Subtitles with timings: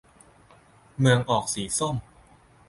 [0.99, 1.95] เมืองออกสีส้ม